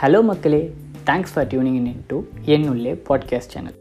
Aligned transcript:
Hello 0.00 0.22
மக்களே. 0.22 0.74
Thanks 1.06 1.32
for 1.34 1.46
tuning 1.46 1.74
in 1.74 2.04
to 2.06 2.22
Ennulle 2.46 3.00
podcast 3.08 3.52
channel 3.54 3.74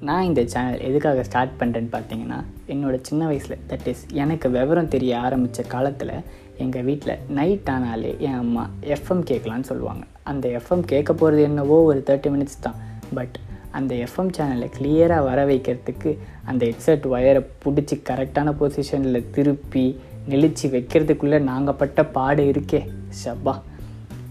நான் 0.00 0.24
இந்த 0.24 0.46
சேனல் 0.46 0.80
எதுக்காக 0.80 1.22
ஸ்டார்ட் 1.22 1.50
பண்ணுறேன்னு 1.60 1.94
பார்த்தீங்கன்னா 1.94 2.44
என்னோட 2.68 2.98
சின்ன 3.02 3.26
வயசில் 3.26 3.56
தட் 3.68 3.86
இஸ் 3.86 4.06
எனக்கு 4.12 4.50
விவரம் 4.50 4.88
தெரிய 4.88 5.18
ஆரம்பித்த 5.18 5.62
காலத்தில் 5.62 6.10
எங்கள் 6.56 6.82
வீட்டில் 6.82 7.18
நைட் 7.28 7.68
ஆனாலே 7.70 8.16
என் 8.18 8.32
அம்மா 8.32 8.70
எஃப்எம் 8.82 9.24
கேட்கலான்னு 9.30 9.60
சொல்லுவாங்க. 9.60 10.04
அந்த 10.22 10.48
எஃப்எம் 10.48 10.80
கேட்க 10.80 11.14
போகிறது 11.14 11.42
என்னவோ 11.42 11.82
ஒரு 11.82 12.02
தேர்ட்டி 12.06 12.30
மினிட்ஸ் 12.34 12.60
தான். 12.60 12.74
பட் 13.14 13.38
அந்த 13.70 13.94
எஃப்எம் 13.94 14.32
சேனலை 14.38 14.70
கிளியராக 14.78 15.24
வர 15.24 15.46
வைக்கிறதுக்கு 15.46 16.18
அந்த 16.44 16.66
ஹெட்செட் 16.66 17.04
ஒயரை 17.04 17.46
பிடிச்சி 17.64 18.00
கரெக்டான 18.08 18.54
பொசிஷனில் 18.60 19.30
திருப்பி 19.30 20.00
நெளிச்சு 20.28 20.66
வைக்கிறதுக்குள்ளே 20.66 21.40
நாங்கள் 21.40 21.74
பட்ட 21.74 22.06
பாடு 22.06 22.44
இருக்கே. 22.44 22.88
ஷப்பா 23.24 23.60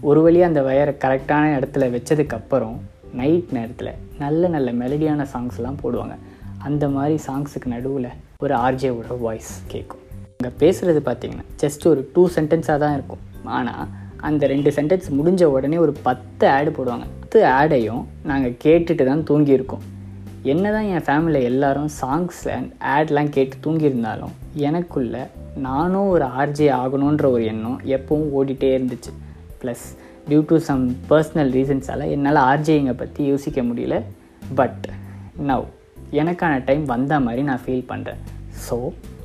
ஒரு 0.08 0.20
வழியாக 0.24 0.50
அந்த 0.50 0.60
வயரை 0.66 0.92
கரெக்டான 1.02 1.44
இடத்துல 1.58 1.84
வச்சதுக்கப்புறம் 1.94 2.74
நைட் 3.20 3.48
நேரத்தில் 3.56 3.90
நல்ல 4.20 4.48
நல்ல 4.54 4.68
மெலடியான 4.80 5.24
சாங்ஸ்லாம் 5.32 5.78
போடுவாங்க. 5.82 6.14
அந்த 6.66 6.84
மாதிரி 6.96 7.16
சாங்ஸுக்கு 7.24 7.68
நடுவில் 7.72 8.06
ஒரு 8.44 8.54
ஆர்ஜேவோட 8.66 9.16
வாய்ஸ் 9.24 9.50
கேட்கும் 9.72 10.04
அங்கே 10.36 10.52
பேசுகிறது 10.62 11.00
பார்த்தீங்கன்னா 11.08 11.46
ஜஸ்ட் 11.62 11.86
ஒரு 11.92 12.02
டூ 12.14 12.22
சென்டென்ஸாக 12.36 12.78
தான் 12.84 12.94
இருக்கும். 12.98 13.24
ஆனால் 13.56 13.82
அந்த 14.28 14.46
ரெண்டு 14.54 14.72
சென்டென்ஸ் 14.78 15.10
முடிஞ்ச 15.18 15.42
உடனே 15.56 15.80
ஒரு 15.86 15.94
பத்து 16.06 16.46
ஆடு 16.54 16.70
போடுவாங்க. 16.78 17.06
பத்து 17.24 17.42
ஆடையும் 17.58 18.02
நாங்கள் 18.30 18.56
கேட்டுட்டு 18.64 19.10
தான் 19.10 19.26
தூங்கியிருக்கோம். 19.32 19.84
என்ன 20.54 20.64
தான் 20.78 20.88
என் 20.94 21.06
ஃபேமிலியில் 21.10 21.50
எல்லாரும் 21.52 21.92
சாங்ஸ் 22.00 22.42
அண்ட் 22.56 22.72
ஆட்லாம் 22.94 23.34
கேட்டு 23.36 23.56
தூங்கியிருந்தாலும் 23.66 24.34
எனக்குள்ள 24.68 25.28
நானும் 25.68 26.10
ஒரு 26.16 26.26
ஆர்ஜே 26.40 26.70
ஆகணுன்ற 26.80 27.26
ஒரு 27.36 27.44
எண்ணம் 27.52 27.78
எப்பவும் 27.96 28.32
ஓடிட்டே 28.38 28.70
இருந்துச்சு. 28.78 29.12
Plus 29.66 29.84
due 30.28 30.40
to 30.48 30.58
some 30.58 30.82
personal 31.10 31.50
ரீசன்ஸால் 31.58 32.04
என்னால் 32.10 32.40
ஆர்ஜேயிங்கை 32.50 32.92
பற்றி 32.92 33.24
யோசிக்க 33.24 33.62
முடியல. 33.62 34.02
பட் 34.54 34.84
நவ் 35.46 35.64
எனக்கான 36.10 36.64
டைம் 36.64 36.84
வந்த 36.84 37.20
மாதிரி 37.20 37.42
நான் 37.42 37.62
ஃபீல் 37.66 37.86
பண்ணுறேன் 37.88 38.20
so 38.68 38.76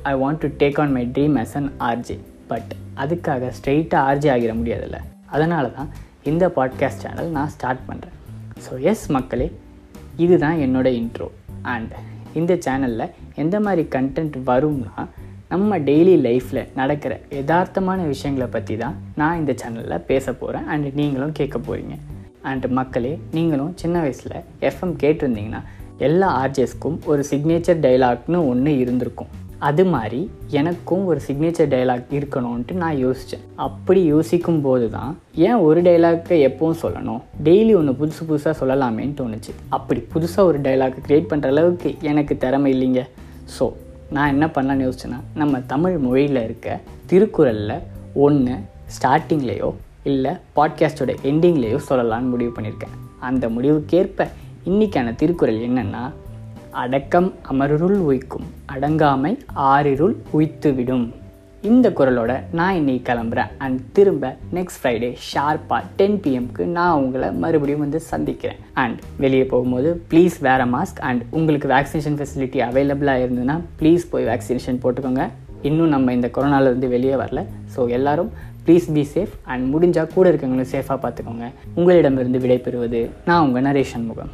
I 0.02 0.12
want 0.14 0.38
to 0.38 0.48
take 0.58 0.80
on 0.80 0.92
my 0.92 1.04
dream 1.06 1.36
as 1.42 1.54
an 1.54 1.70
RJ 1.80 2.16
but 2.48 2.72
அதுக்காக 2.96 3.50
ஸ்ட்ரெயிட்டாக 3.58 4.08
ஆர்ஜே 4.08 4.30
ஆகிட 4.34 4.54
முடியாதுல்ல. 4.60 4.98
அதனால 5.26 5.68
தான் 5.68 5.90
இந்த 6.22 6.48
பாட்காஸ்ட் 6.56 7.02
சேனல் 7.04 7.30
நான் 7.30 7.48
ஸ்டார்ட் 7.48 7.84
பண்ணுறேன் 7.88 8.16
ஸோ 8.64 8.80
எஸ் 8.80 9.06
மக்களே 9.10 9.52
இதுதான் 10.16 10.56
என்னோட 10.56 10.88
இன்ட்ரோ 11.00 11.28
அண்ட் 11.62 11.92
இந்த 12.34 12.58
சேனலில் 12.66 13.10
எந்த 13.34 13.60
மாதிரி 13.60 13.88
கண்டென்ட் 13.90 14.36
வரும்னா 14.46 15.08
நம்ம 15.52 15.78
டெய்லி 15.86 16.12
லைஃப்பில் 16.26 16.68
நடக்கிற 16.78 17.12
யதார்த்தமான 17.38 18.00
விஷயங்களை 18.06 18.46
பற்றி 18.46 18.74
தான் 18.82 18.94
நான் 19.20 19.38
இந்த 19.40 19.52
சேனலில் 19.60 20.04
பேச 20.10 20.32
போகிறேன் 20.32 20.66
அண்ட் 20.72 20.86
நீங்களும் 21.00 21.34
கேட்க 21.38 21.56
போகிறீங்க 21.58 21.94
அண்ட் 22.50 22.66
மக்களே 22.78 23.10
நீங்களும் 23.36 23.72
சின்ன 23.82 23.96
வயசில் 24.04 24.36
எஃப்எம் 24.68 24.94
கேட்டிருந்தீங்கன்னா 25.02 25.60
எல்லா 26.08 26.28
ஆர்ஜிஎஸ்க்கும் 26.42 26.96
ஒரு 27.10 27.24
சிக்னேச்சர் 27.30 27.82
டைலாக்னு 27.86 28.40
ஒன்று 28.52 28.72
இருந்திருக்கும். 28.78 29.30
அது 29.68 29.84
மாதிரி 29.94 30.20
எனக்கும் 30.60 31.04
ஒரு 31.10 31.20
சிக்னேச்சர் 31.26 31.70
டைலாக் 31.74 32.16
இருக்கணும்ன்ட்டு 32.18 32.80
நான் 32.82 32.96
யோசித்தேன் 33.04 33.44
அப்படி 33.66 34.00
யோசிக்கும் 34.14 34.64
போது 34.66 34.88
தான் 34.96 35.12
ஏன் 35.48 35.60
ஒரு 35.68 35.82
டைலாக்கை 35.82 36.38
எப்பவும் 36.48 36.82
சொல்லணும்? 36.84 37.22
டெய்லி 37.48 37.74
ஒன்று 37.82 37.98
புதுசு 38.00 38.22
புதுசாக 38.30 38.54
சொல்லலாமேன்னு 38.62 39.18
தோணுச்சு. 39.22 39.54
அப்படி 39.68 40.02
புதுசாக 40.14 40.50
ஒரு 40.50 40.60
டைலாக் 40.66 41.00
க்ரியேட் 41.06 41.32
பண்ணுற 41.32 41.54
அளவுக்கு 41.56 41.92
எனக்கு 42.12 42.36
திறமை 42.44 42.70
இல்லைங்க. 42.74 43.02
ஸோ 43.56 43.66
நான் 44.12 44.28
என்ன 44.28 44.46
பண்ணலான்னு 44.46 44.92
யோசிச்சேன்னா 44.92 45.20
நம்ம 45.34 45.60
தமிழ் 45.60 45.98
மொழியில் 45.98 46.44
இருக்க 46.44 46.80
திருக்குறளில் 47.06 47.80
ஒன்று 48.14 48.56
ஸ்டார்டிங்லேயோ 49.00 49.74
இல்லை 50.02 50.32
பாட்காஸ்டோட 50.56 51.16
எண்டிங்லேயோ 51.22 51.78
சொல்லலான்னு 51.88 52.28
முடிவு 52.28 52.52
பண்ணியிருக்கேன். 52.60 52.94
அந்த 53.20 53.48
முடிவுக்கேற்ப 53.48 54.28
இன்றைக்கான 54.66 55.14
திருக்குறள் 55.14 55.58
என்னென்னா 55.58 56.10
அடக்கம் 56.70 57.34
அமருள் 57.50 57.98
உய்க்கும் 57.98 58.46
அடங்காமை 58.66 59.38
ஆறிருள் 59.56 60.14
உய்த்துவிடும். 60.32 61.12
இந்த 61.70 61.88
குரலோட 61.98 62.32
நான் 62.58 62.76
இன்னைக்கு 62.78 63.02
கிளம்புறேன். 63.08 63.50
அண்ட் 63.64 63.80
திரும்ப 63.96 64.30
நெக்ஸ்ட் 64.56 64.78
ஃப்ரைடே 64.80 65.10
ஷார்ப்பாக 65.26 65.82
டென் 65.98 66.16
பிஎம்க்கு 66.24 66.64
நான் 66.76 67.00
உங்களை 67.02 67.28
மறுபடியும் 67.42 67.82
வந்து 67.84 68.00
சந்திக்கிறேன். 68.08 68.58
அண்ட் 68.82 68.98
வெளியே 69.24 69.44
போகும்போது 69.52 69.90
ப்ளீஸ் 70.10 70.36
வேற 70.48 70.66
மாஸ்க் 70.74 71.00
அண்ட் 71.08 71.22
உங்களுக்கு 71.30 71.68
வேக்சினேஷன் 71.74 72.18
ஃபெசிலிட்டி 72.20 72.60
அவைலபிளாக 72.68 73.24
இருந்ததுன்னா 73.24 73.56
ப்ளீஸ் 73.82 74.10
போய் 74.12 74.28
வேக்சினேஷன் 74.32 74.82
போட்டுக்கோங்க. 74.84 75.26
இன்னும் 75.70 75.94
நம்ம 75.96 76.12
இந்த 76.18 76.30
கொரோனாவிலேருந்து 76.36 76.94
வெளியே 76.96 77.14
வரல. 77.24 77.42
ஸோ 77.76 77.88
எல்லாரும் 77.98 78.32
ப்ளீஸ் 78.66 78.92
பி 78.96 79.04
சேஃப் 79.14 79.36
அண்ட் 79.52 79.74
முடிஞ்சால் 79.74 80.14
கூட 80.14 80.32
இருக்கவங்களும் 80.32 80.72
சேஃபாக 80.76 81.00
பார்த்துக்கோங்க. 81.04 81.48
உங்களிடமிருந்து 81.74 82.40
விடைபெறுவது 82.46 83.02
நான் 83.30 83.44
உங்கள் 83.48 83.66
நரேஷன் 83.70 84.08
முகம். 84.12 84.32